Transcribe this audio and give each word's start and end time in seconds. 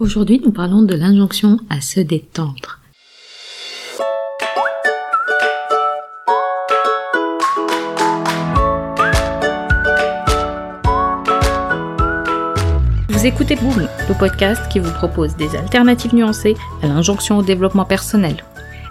Aujourd'hui, 0.00 0.40
nous 0.44 0.52
parlons 0.52 0.82
de 0.82 0.94
l'injonction 0.94 1.58
à 1.68 1.80
se 1.80 1.98
détendre. 1.98 2.78
Vous 13.08 13.26
écoutez 13.26 13.56
Boom, 13.56 13.88
le 14.08 14.16
podcast 14.16 14.70
qui 14.70 14.78
vous 14.78 14.92
propose 14.92 15.34
des 15.34 15.56
alternatives 15.56 16.14
nuancées 16.14 16.54
à 16.80 16.86
l'injonction 16.86 17.38
au 17.38 17.42
développement 17.42 17.84
personnel. 17.84 18.44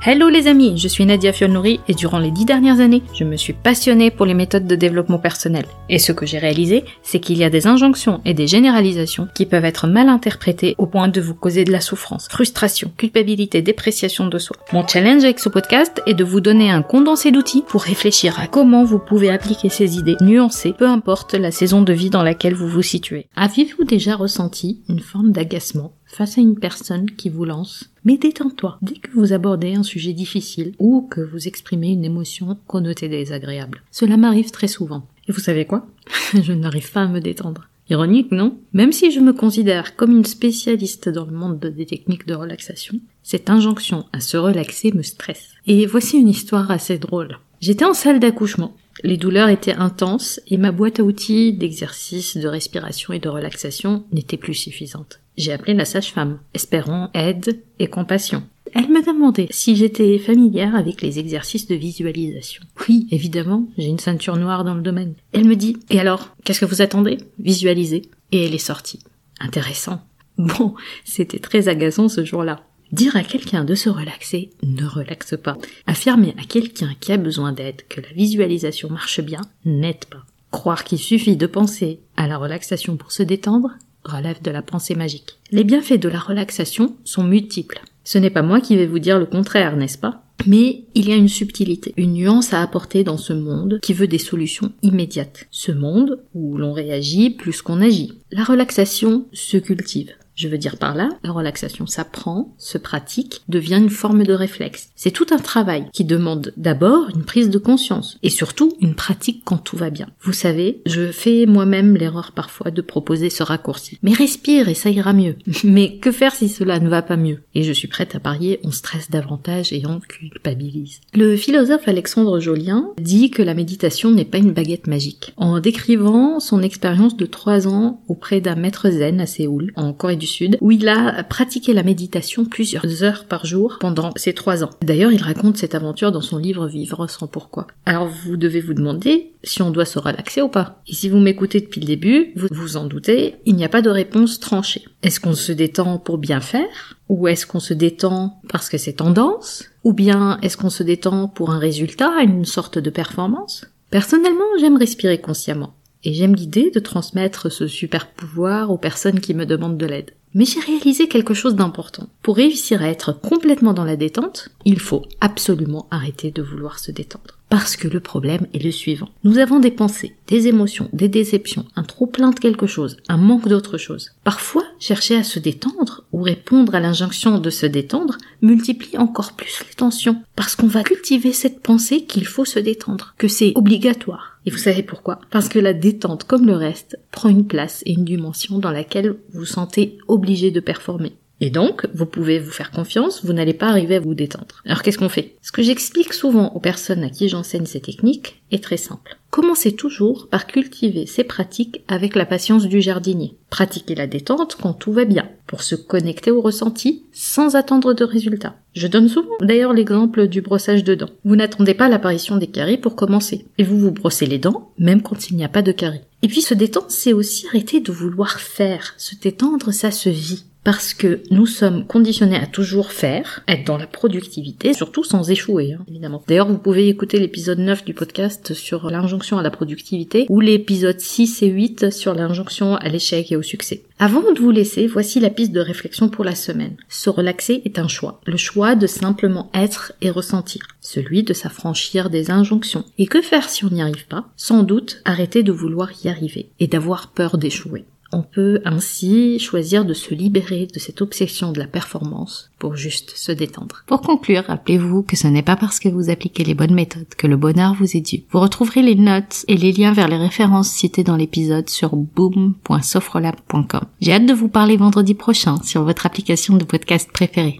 Hello 0.06 0.30
les 0.30 0.48
amis, 0.48 0.78
je 0.78 0.88
suis 0.88 1.06
Nadia 1.06 1.34
Fiolnouri 1.34 1.80
et 1.88 1.94
durant 1.94 2.20
les 2.20 2.30
dix 2.30 2.46
dernières 2.46 2.80
années, 2.80 3.02
je 3.14 3.24
me 3.24 3.36
suis 3.36 3.54
passionnée 3.54 4.12
pour 4.12 4.28
les 4.28 4.36
méthodes 4.36 4.68
de 4.68 4.76
développement 4.76 5.18
personnel. 5.18 5.66
Et 5.90 5.98
ce 5.98 6.12
que 6.12 6.26
j'ai 6.26 6.38
réalisé, 6.38 6.86
c'est 7.02 7.20
qu'il 7.20 7.38
y 7.38 7.44
a 7.44 7.50
des 7.50 7.66
injonctions 7.66 8.22
et 8.24 8.36
des 8.36 8.48
généralisations 8.48 9.28
qui 9.34 9.48
peuvent 9.48 9.66
être 9.66 9.88
mal 9.88 10.08
interprétées 10.08 10.76
au 10.78 10.86
point 10.86 11.08
de 11.08 11.20
vous 11.20 11.34
causer 11.34 11.66
de 11.66 11.72
la 11.72 11.82
souffrance, 11.82 12.28
frustration, 12.30 12.92
culpabilité, 12.96 13.62
dépréciation 13.62 14.28
de 14.28 14.38
soi. 14.38 14.56
Mon 14.72 14.88
challenge 14.88 15.24
avec 15.24 15.40
ce 15.40 15.50
podcast 15.50 16.02
est 16.06 16.14
de 16.14 16.24
vous 16.24 16.42
donner 16.42 16.70
un 16.70 16.84
condensé 16.84 17.32
d'outils 17.32 17.64
pour 17.68 17.82
réfléchir 17.82 18.40
à 18.40 18.48
comment 18.48 18.86
vous 18.86 19.00
pouvez 19.00 19.32
appliquer 19.32 19.70
ces 19.70 19.98
idées 19.98 20.18
nuancées, 20.22 20.76
peu 20.78 20.88
importe 20.88 21.34
la 21.34 21.52
saison 21.52 21.82
de 21.82 21.94
vie 21.94 22.12
dans 22.12 22.24
laquelle 22.24 22.54
vous 22.54 22.70
vous 22.70 22.84
situez. 22.84 23.28
Avez-vous 23.36 23.84
déjà 23.84 24.16
ressenti 24.16 24.80
une 24.90 25.00
forme 25.00 25.32
d'agacement 25.32 25.92
face 26.08 26.38
à 26.38 26.42
une 26.42 26.58
personne 26.58 27.12
qui 27.12 27.30
vous 27.30 27.46
lance 27.46 27.90
mais 28.08 28.18
détends-toi. 28.18 28.78
Dès 28.82 28.96
que 28.96 29.12
vous 29.12 29.34
abordez 29.34 29.76
un 29.76 29.84
sujet 29.84 30.14
difficile 30.14 30.72
ou 30.80 31.02
que 31.12 31.20
vous 31.20 31.50
exprimez 31.50 31.90
une 31.90 32.06
émotion 32.06 32.58
connotée 32.66 33.10
désagréable. 33.10 33.84
Cela 33.92 34.16
m'arrive 34.16 34.50
très 34.50 34.70
souvent. 34.70 35.06
Et 35.28 35.34
vous 35.34 35.42
savez 35.42 35.66
quoi? 35.66 35.86
Je 36.34 36.54
n'arrive 36.54 36.90
pas 36.90 37.02
à 37.02 37.08
me 37.08 37.20
détendre. 37.20 37.68
Ironique, 37.90 38.32
non? 38.32 38.58
Même 38.72 38.94
si 38.94 39.12
je 39.12 39.20
me 39.20 39.34
considère 39.34 39.98
comme 39.98 40.12
une 40.12 40.26
spécialiste 40.26 41.10
dans 41.10 41.26
le 41.26 41.34
monde 41.34 41.60
des 41.60 41.86
techniques 41.86 42.26
de 42.26 42.34
relaxation, 42.34 42.96
cette 43.24 43.50
injonction 43.50 44.06
à 44.14 44.22
se 44.22 44.38
relaxer 44.38 44.94
me 44.94 45.04
stresse. 45.04 45.50
Et 45.66 45.86
voici 45.86 46.18
une 46.18 46.30
histoire 46.30 46.72
assez 46.72 46.98
drôle. 46.98 47.40
J'étais 47.60 47.86
en 47.86 47.94
salle 47.94 48.22
d'accouchement. 48.22 48.74
Les 49.04 49.18
douleurs 49.18 49.50
étaient 49.50 49.74
intenses 49.74 50.40
et 50.48 50.58
ma 50.58 50.72
boîte 50.72 51.00
à 51.00 51.04
outils 51.04 51.54
d'exercice, 51.54 52.38
de 52.38 52.48
respiration 52.48 53.14
et 53.14 53.20
de 53.20 53.30
relaxation 53.30 54.04
n'était 54.12 54.38
plus 54.38 54.56
suffisante. 54.56 55.20
J'ai 55.38 55.54
appelé 55.54 55.76
la 55.76 55.86
sage-femme, 55.86 56.40
espérant 56.54 57.12
aide 57.14 57.62
et 57.78 57.88
compassion. 57.88 58.44
Elle 58.74 58.90
me 58.90 59.06
demandait 59.06 59.48
si 59.52 59.76
j'étais 59.76 60.18
familière 60.18 60.76
avec 60.76 61.02
les 61.02 61.20
exercices 61.20 61.68
de 61.68 61.76
visualisation. 61.76 62.64
Oui, 62.88 63.08
évidemment, 63.12 63.68
j'ai 63.78 63.88
une 63.88 64.00
ceinture 64.00 64.36
noire 64.36 64.64
dans 64.64 64.74
le 64.74 64.82
domaine. 64.82 65.14
Elle 65.32 65.46
me 65.46 65.56
dit, 65.56 65.78
et 65.90 66.00
alors, 66.00 66.36
qu'est-ce 66.44 66.60
que 66.60 66.66
vous 66.66 66.82
attendez? 66.82 67.18
Visualiser. 67.40 68.04
Et 68.32 68.46
elle 68.46 68.56
est 68.56 68.58
sortie. 68.58 69.00
Intéressant. 69.40 70.02
Bon, 70.38 70.74
c'était 71.06 71.40
très 71.40 71.68
agaçant 71.68 72.10
ce 72.10 72.26
jour-là. 72.26 72.62
Dire 72.92 73.16
à 73.18 73.24
quelqu'un 73.24 73.66
de 73.66 73.76
se 73.76 73.90
relaxer 73.90 74.52
ne 74.64 74.86
relaxe 74.86 75.36
pas. 75.42 75.58
Affirmer 75.88 76.34
à 76.40 76.46
quelqu'un 76.46 76.94
qui 77.00 77.12
a 77.12 77.18
besoin 77.18 77.52
d'aide 77.52 77.82
que 77.90 78.02
la 78.02 78.10
visualisation 78.10 78.90
marche 78.90 79.22
bien 79.22 79.42
n'aide 79.66 80.06
pas. 80.06 80.26
Croire 80.52 80.84
qu'il 80.84 81.00
suffit 81.00 81.36
de 81.36 81.48
penser 81.48 82.00
à 82.16 82.28
la 82.28 82.38
relaxation 82.38 82.96
pour 82.96 83.12
se 83.12 83.24
détendre 83.24 83.72
relève 84.06 84.42
de 84.42 84.52
la 84.52 84.62
pensée 84.62 84.96
magique. 84.96 85.38
Les 85.52 85.66
bienfaits 85.66 86.00
de 86.00 86.10
la 86.10 86.20
relaxation 86.20 86.96
sont 87.04 87.24
multiples. 87.24 87.82
Ce 88.06 88.18
n'est 88.18 88.30
pas 88.30 88.42
moi 88.42 88.62
qui 88.62 88.78
vais 88.78 88.86
vous 88.86 89.00
dire 89.00 89.20
le 89.20 89.26
contraire, 89.26 89.76
n'est-ce 89.76 89.98
pas? 89.98 90.24
Mais 90.46 90.86
il 90.96 91.10
y 91.10 91.12
a 91.12 91.18
une 91.18 91.28
subtilité, 91.28 91.94
une 91.98 92.14
nuance 92.14 92.54
à 92.54 92.62
apporter 92.62 93.04
dans 93.04 93.18
ce 93.18 93.34
monde 93.34 93.80
qui 93.82 93.94
veut 93.94 94.08
des 94.08 94.18
solutions 94.18 94.72
immédiates. 94.82 95.46
Ce 95.52 95.74
monde 95.74 96.24
où 96.34 96.58
l'on 96.58 96.72
réagit 96.72 97.32
plus 97.32 97.62
qu'on 97.62 97.82
agit. 97.82 98.14
La 98.32 98.46
relaxation 98.46 99.26
se 99.34 99.58
cultive. 99.58 100.14
Je 100.38 100.48
veux 100.48 100.60
dire 100.60 100.78
par 100.78 100.94
là, 100.94 101.10
la 101.24 101.32
relaxation 101.32 101.88
s'apprend, 101.88 102.54
se 102.60 102.78
pratique, 102.78 103.42
devient 103.50 103.78
une 103.78 103.90
forme 103.90 104.24
de 104.24 104.34
réflexe. 104.34 104.92
C'est 104.96 105.10
tout 105.10 105.26
un 105.32 105.40
travail 105.40 105.86
qui 105.94 106.06
demande 106.06 106.54
d'abord 106.58 107.10
une 107.16 107.24
prise 107.24 107.50
de 107.50 107.58
conscience 107.58 108.20
et 108.22 108.30
surtout 108.30 108.74
une 108.80 108.94
pratique 108.94 109.42
quand 109.44 109.58
tout 109.58 109.78
va 109.78 109.90
bien. 109.90 110.08
Vous 110.22 110.34
savez, 110.34 110.84
je 110.86 111.12
fais 111.12 111.48
moi-même 111.48 111.96
l'erreur 111.96 112.34
parfois 112.34 112.70
de 112.70 112.82
proposer 112.82 113.32
ce 113.32 113.42
raccourci. 113.42 113.98
Mais 114.04 114.14
respire 114.14 114.70
et 114.70 114.76
ça 114.76 114.92
ira 114.92 115.12
mieux. 115.12 115.38
Mais 115.64 115.98
que 115.98 116.12
faire 116.12 116.36
si 116.36 116.50
cela 116.50 116.80
ne 116.80 116.88
va 116.88 117.02
pas 117.02 117.18
mieux? 117.18 117.42
Et 117.56 117.64
je 117.64 117.74
suis 117.74 117.88
prête 117.88 118.14
à 118.14 118.20
parier, 118.20 118.60
on 118.64 118.70
stresse 118.70 119.10
davantage 119.10 119.74
et 119.74 119.88
on 119.88 120.00
culpabilise. 120.00 121.02
Le 121.16 121.36
philosophe 121.36 121.88
Alexandre 121.88 122.40
Jolien 122.40 122.92
dit 123.02 123.32
que 123.32 123.42
la 123.42 123.56
méditation 123.56 124.12
n'est 124.12 124.24
pas 124.24 124.38
une 124.38 124.54
baguette 124.54 124.86
magique. 124.86 125.34
En 125.36 125.60
décrivant 125.60 126.40
son 126.40 126.62
expérience 126.62 127.18
de 127.18 127.26
trois 127.26 127.68
ans 127.68 128.04
auprès 128.08 128.40
d'un 128.40 128.56
maître 128.56 128.92
zen 128.92 129.20
à 129.20 129.26
Séoul, 129.26 129.74
en 129.76 129.94
Corée 129.94 130.16
du 130.16 130.27
Où 130.62 130.72
il 130.72 130.88
a 130.88 131.24
pratiqué 131.24 131.74
la 131.74 131.84
méditation 131.84 132.46
plusieurs 132.46 133.04
heures 133.04 133.26
par 133.26 133.46
jour 133.46 133.78
pendant 133.80 134.12
ces 134.16 134.34
trois 134.34 134.64
ans. 134.64 134.70
D'ailleurs, 134.82 135.12
il 135.12 135.22
raconte 135.22 135.58
cette 135.58 135.76
aventure 135.76 136.12
dans 136.12 136.22
son 136.22 136.38
livre 136.38 136.68
Vivre 136.68 137.08
sans 137.08 137.28
pourquoi. 137.28 137.68
Alors 137.86 138.08
vous 138.08 138.38
devez 138.38 138.62
vous 138.62 138.74
demander 138.74 139.32
si 139.44 139.62
on 139.62 139.72
doit 139.72 139.86
se 139.86 140.00
relaxer 140.00 140.42
ou 140.42 140.50
pas. 140.50 140.82
Et 140.88 140.94
si 140.94 141.10
vous 141.10 141.20
m'écoutez 141.20 141.62
depuis 141.62 141.82
le 141.82 141.88
début, 141.88 142.32
vous 142.36 142.48
vous 142.52 142.78
en 142.78 142.86
doutez, 142.86 143.36
il 143.46 143.56
n'y 143.56 143.66
a 143.66 143.70
pas 143.70 143.82
de 143.82 143.90
réponse 143.90 144.40
tranchée. 144.40 144.84
Est-ce 145.04 145.20
qu'on 145.20 145.34
se 145.34 145.52
détend 145.52 145.98
pour 145.98 146.18
bien 146.18 146.42
faire? 146.42 146.96
Ou 147.10 147.28
est-ce 147.28 147.46
qu'on 147.46 147.60
se 147.60 147.74
détend 147.74 148.42
parce 148.50 148.70
que 148.70 148.78
c'est 148.78 148.94
tendance? 148.94 149.64
Ou 149.84 149.94
bien 149.94 150.38
est-ce 150.42 150.58
qu'on 150.58 150.70
se 150.70 150.84
détend 150.84 151.28
pour 151.28 151.52
un 151.52 151.60
résultat, 151.60 152.22
une 152.24 152.46
sorte 152.46 152.78
de 152.78 152.90
performance? 152.90 153.66
Personnellement, 153.90 154.44
j'aime 154.60 154.78
respirer 154.78 155.20
consciemment. 155.20 155.74
Et 156.04 156.14
j'aime 156.14 156.36
l'idée 156.36 156.72
de 156.72 156.80
transmettre 156.80 157.52
ce 157.52 157.68
super 157.68 158.08
pouvoir 158.12 158.72
aux 158.72 158.78
personnes 158.78 159.20
qui 159.20 159.34
me 159.34 159.46
demandent 159.46 159.78
de 159.78 159.86
l'aide. 159.86 160.12
Mais 160.34 160.46
j'ai 160.46 160.60
réalisé 160.60 161.08
quelque 161.08 161.34
chose 161.34 161.56
d'important. 161.56 162.10
Pour 162.22 162.36
réussir 162.36 162.84
à 162.84 162.90
être 162.90 163.12
complètement 163.12 163.74
dans 163.74 163.86
la 163.86 163.96
détente, 163.96 164.50
il 164.66 164.80
faut 164.80 165.04
absolument 165.20 165.88
arrêter 165.90 166.30
de 166.32 166.44
vouloir 166.44 166.80
se 166.80 166.92
détendre. 166.92 167.40
Parce 167.50 167.76
que 167.76 167.88
le 167.88 168.02
problème 168.02 168.46
est 168.54 168.64
le 168.64 168.72
suivant. 168.72 169.10
Nous 169.24 169.40
avons 169.40 169.60
des 169.60 169.72
pensées, 169.72 170.16
des 170.28 170.48
émotions, 170.48 170.90
des 170.94 171.10
déceptions, 171.10 171.66
un 171.76 171.84
trop 171.84 172.06
plein 172.06 172.30
de 172.30 172.40
quelque 172.40 172.68
chose, 172.68 172.98
un 173.08 173.18
manque 173.18 173.48
d'autre 173.48 173.78
chose. 173.78 174.12
Parfois, 174.24 174.66
chercher 174.80 175.16
à 175.16 175.24
se 175.24 175.40
détendre 175.40 176.04
ou 176.12 176.22
répondre 176.22 176.76
à 176.76 176.80
l'injonction 176.80 177.40
de 177.40 177.50
se 177.50 177.66
détendre 177.66 178.18
multiplie 178.42 178.98
encore 178.98 179.34
plus 179.34 179.60
les 179.68 179.76
tensions. 179.76 180.22
Parce 180.36 180.56
qu'on 180.56 180.68
va 180.68 180.84
cultiver 180.84 181.34
cette 181.34 181.62
pensée 181.62 182.06
qu'il 182.06 182.26
faut 182.26 182.46
se 182.46 182.60
détendre, 182.60 183.14
que 183.18 183.28
c'est 183.28 183.54
obligatoire. 183.56 184.40
Et 184.46 184.50
vous 184.50 184.58
savez 184.58 184.84
pourquoi? 184.84 185.20
Parce 185.30 185.50
que 185.50 185.60
la 185.60 185.74
détente, 185.74 186.24
comme 186.24 186.46
le 186.46 186.56
reste, 186.56 186.98
prend 187.12 187.30
une 187.30 187.48
place 187.48 187.84
et 187.86 187.94
une 187.94 188.06
dimension 188.06 188.60
dans 188.60 188.72
laquelle 188.72 189.18
vous 189.34 189.46
sentez 189.46 189.98
obligé 190.08 190.52
de 190.52 190.60
performer. 190.60 191.18
Et 191.40 191.50
donc, 191.50 191.88
vous 191.94 192.06
pouvez 192.06 192.40
vous 192.40 192.52
faire 192.52 192.72
confiance, 192.72 193.24
vous 193.24 193.34
n'allez 193.34 193.54
pas 193.54 193.68
arriver 193.68 193.96
à 193.96 194.00
vous 194.00 194.16
détendre. 194.16 194.64
Alors 194.66 194.82
qu'est-ce 194.82 194.98
qu'on 194.98 195.10
fait? 195.10 195.36
Ce 195.42 195.52
que 195.52 195.62
j'explique 195.62 196.14
souvent 196.14 196.52
aux 196.54 196.60
personnes 196.60 197.04
à 197.04 197.10
qui 197.10 197.30
j'enseigne 197.30 197.66
ces 197.66 197.80
techniques 197.80 198.42
est 198.52 198.64
très 198.64 198.78
simple. 198.78 199.18
Commencez 199.30 199.74
toujours 199.74 200.30
par 200.30 200.48
cultiver 200.48 201.06
ces 201.06 201.24
pratiques 201.24 201.84
avec 201.88 202.16
la 202.16 202.26
patience 202.26 202.66
du 202.66 202.82
jardinier. 202.82 203.36
Pratiquez 203.50 203.94
la 203.94 204.08
détente 204.08 204.58
quand 204.60 204.74
tout 204.74 204.94
va 204.94 205.06
bien, 205.06 205.30
pour 205.46 205.62
se 205.62 205.76
connecter 205.76 206.32
au 206.32 206.42
ressenti 206.42 207.04
sans 207.12 207.56
attendre 207.56 207.94
de 207.94 208.04
résultats. 208.04 208.56
Je 208.74 208.88
donne 208.88 209.10
souvent 209.10 209.36
d'ailleurs 209.42 209.74
l'exemple 209.74 210.28
du 210.28 210.42
brossage 210.42 210.84
de 210.84 210.96
dents. 210.96 211.10
Vous 211.24 211.36
n'attendez 211.36 211.74
pas 211.74 211.90
l'apparition 211.90 212.38
des 212.38 212.48
caries 212.48 212.78
pour 212.78 212.96
commencer, 212.96 213.46
et 213.58 213.64
vous 213.64 213.78
vous 213.78 213.92
brossez 213.92 214.26
les 214.26 214.40
dents 214.40 214.72
même 214.80 215.02
quand 215.02 215.30
il 215.30 215.36
n'y 215.36 215.46
a 215.46 215.50
pas 215.50 215.62
de 215.62 215.72
caries. 215.72 216.02
Et 216.24 216.28
puis 216.28 216.42
se 216.42 216.54
détendre, 216.54 216.88
c'est 216.90 217.14
aussi 217.14 217.48
arrêter 217.48 217.80
de 217.80 217.92
vouloir 217.92 218.40
faire. 218.40 218.96
Se 218.98 219.16
détendre, 219.16 219.72
ça 219.72 219.92
se 219.92 220.10
vit 220.10 220.46
parce 220.68 220.94
que 220.94 221.22
nous 221.32 221.46
sommes 221.46 221.88
conditionnés 221.88 222.36
à 222.36 222.46
toujours 222.46 222.92
faire, 222.92 223.42
être 223.48 223.66
dans 223.66 223.78
la 223.78 223.88
productivité, 223.88 224.74
surtout 224.74 225.06
sans 225.06 225.32
échouer, 225.32 225.72
hein, 225.72 225.86
évidemment. 225.88 226.22
D'ailleurs, 226.28 226.50
vous 226.50 226.58
pouvez 226.58 226.90
écouter 226.90 227.20
l'épisode 227.20 227.60
9 227.60 227.86
du 227.86 227.94
podcast 227.94 228.54
sur 228.54 228.90
l'injonction 228.90 229.38
à 229.38 229.44
la 229.44 229.50
productivité 229.50 230.26
ou 230.28 230.42
l'épisode 230.42 231.00
6 231.00 231.42
et 231.44 231.48
8 231.48 231.94
sur 231.94 232.14
l'injonction 232.14 232.76
à 232.76 232.90
l'échec 232.90 233.32
et 233.32 233.38
au 233.38 233.44
succès. 233.44 233.86
Avant 233.98 234.34
de 234.34 234.42
vous 234.42 234.52
laisser, 234.52 234.88
voici 234.88 235.22
la 235.22 235.30
piste 235.30 235.54
de 235.54 235.62
réflexion 235.62 236.10
pour 236.10 236.26
la 236.26 236.36
semaine. 236.36 236.76
Se 236.90 237.10
relaxer 237.10 237.62
est 237.64 237.80
un 237.80 237.88
choix. 237.88 238.20
Le 238.26 238.36
choix 238.36 238.76
de 238.76 238.88
simplement 238.88 239.50
être 239.54 239.94
et 240.02 240.10
ressentir. 240.10 240.68
Celui 240.82 241.24
de 241.24 241.32
s'affranchir 241.34 242.10
des 242.10 242.30
injonctions. 242.30 242.84
Et 242.98 243.08
que 243.08 243.22
faire 243.22 243.48
si 243.48 243.64
on 243.64 243.70
n'y 243.70 243.82
arrive 243.82 244.06
pas? 244.08 244.28
Sans 244.36 244.64
doute 244.64 245.02
arrêter 245.06 245.44
de 245.44 245.54
vouloir 245.54 245.90
y 246.04 246.10
arriver 246.10 246.50
et 246.60 246.68
d'avoir 246.68 247.08
peur 247.08 247.38
d'échouer. 247.38 247.86
On 248.12 248.22
peut 248.22 248.62
ainsi 248.66 249.40
choisir 249.40 249.86
de 249.86 249.94
se 249.94 250.14
libérer 250.14 250.68
de 250.74 250.80
cette 250.80 251.02
obsession 251.02 251.52
de 251.52 251.60
la 251.60 251.68
performance 251.68 252.52
pour 252.60 252.76
juste 252.76 253.14
se 253.16 253.32
détendre. 253.32 253.84
Pour 253.86 254.02
conclure, 254.02 254.46
rappelez-vous 254.48 255.04
que 255.04 255.16
ce 255.16 255.28
n'est 255.28 255.44
pas 255.44 255.56
parce 255.56 255.80
que 255.80 255.90
vous 255.90 256.10
appliquez 256.10 256.44
les 256.44 256.54
bonnes 256.54 256.74
méthodes 256.74 257.14
que 257.18 257.28
le 257.28 257.38
bonheur 257.38 257.74
vous 257.74 257.98
est 257.98 258.02
dû. 258.02 258.24
Vous 258.32 258.40
retrouverez 258.40 258.82
les 258.82 258.96
notes 258.96 259.46
et 259.48 259.58
les 259.58 259.72
liens 259.72 259.94
vers 259.94 260.08
les 260.08 260.18
références 260.18 260.70
citées 260.70 261.04
dans 261.04 261.18
l'épisode 261.18 261.70
sur 261.70 261.96
boom.sofrolab.com. 261.96 263.82
J'ai 264.02 264.14
hâte 264.14 264.26
de 264.26 264.34
vous 264.34 264.50
parler 264.50 264.78
vendredi 264.78 265.14
prochain 265.14 265.62
sur 265.64 265.84
votre 265.84 266.06
application 266.06 266.56
de 266.56 266.64
podcast 266.64 267.12
préférée. 267.12 267.60